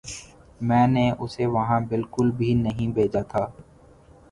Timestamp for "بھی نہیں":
2.37-2.91